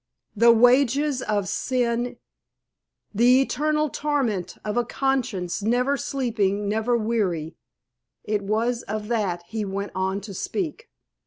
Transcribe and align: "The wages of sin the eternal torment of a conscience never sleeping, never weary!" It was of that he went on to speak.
"The 0.35 0.51
wages 0.51 1.21
of 1.21 1.47
sin 1.47 2.17
the 3.13 3.39
eternal 3.39 3.87
torment 3.87 4.57
of 4.65 4.75
a 4.75 4.83
conscience 4.83 5.61
never 5.61 5.95
sleeping, 5.95 6.67
never 6.67 6.97
weary!" 6.97 7.55
It 8.23 8.41
was 8.41 8.81
of 8.81 9.09
that 9.09 9.43
he 9.43 9.63
went 9.63 9.91
on 9.93 10.19
to 10.21 10.33
speak. 10.33 10.89